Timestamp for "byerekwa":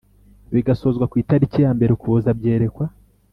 2.39-2.85